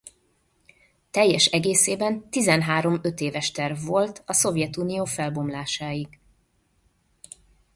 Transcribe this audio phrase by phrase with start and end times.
[1.11, 6.19] Teljes egészében tizenhárom ötéves terv volt a Szovjetunió felbomlásáig.